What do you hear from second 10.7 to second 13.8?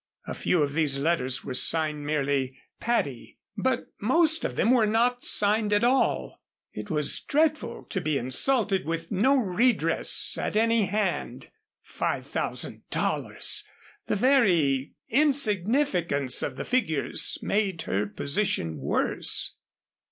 hand. Five thousand dollars!